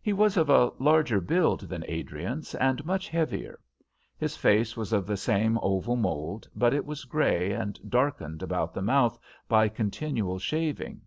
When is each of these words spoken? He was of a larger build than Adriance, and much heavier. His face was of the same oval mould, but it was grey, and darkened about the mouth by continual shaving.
He 0.00 0.14
was 0.14 0.38
of 0.38 0.48
a 0.48 0.72
larger 0.78 1.20
build 1.20 1.68
than 1.68 1.84
Adriance, 1.90 2.54
and 2.54 2.82
much 2.86 3.06
heavier. 3.10 3.60
His 4.16 4.34
face 4.34 4.78
was 4.78 4.94
of 4.94 5.06
the 5.06 5.18
same 5.18 5.58
oval 5.60 5.94
mould, 5.94 6.48
but 6.56 6.72
it 6.72 6.86
was 6.86 7.04
grey, 7.04 7.52
and 7.52 7.78
darkened 7.86 8.42
about 8.42 8.72
the 8.72 8.80
mouth 8.80 9.18
by 9.46 9.68
continual 9.68 10.38
shaving. 10.38 11.02